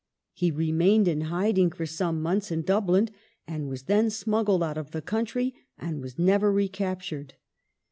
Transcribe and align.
He 0.33 0.49
remained 0.49 1.07
in 1.07 1.21
hiding 1.29 1.69
for 1.69 1.85
some 1.85 2.23
months 2.23 2.49
in 2.49 2.63
Dublin 2.63 3.11
and 3.47 3.69
was 3.69 3.83
then 3.83 4.09
smuggled 4.09 4.63
out 4.63 4.75
of 4.79 4.89
the 4.89 5.01
country 5.03 5.53
and 5.77 6.01
was 6.01 6.17
never 6.17 6.51
recaptured. 6.51 7.35